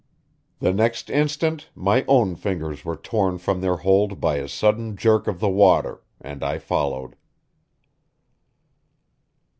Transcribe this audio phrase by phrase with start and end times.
[0.57, 5.27] The next instant my own fingers were torn from their hold by a sudden jerk
[5.27, 7.13] of the water, and I followed.